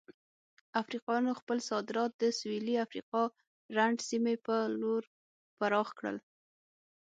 [0.81, 3.23] افریقایانو خپل صادرات د سویلي افریقا
[3.77, 5.03] رنډ سیمې په لور
[5.59, 6.17] پراخ کړل.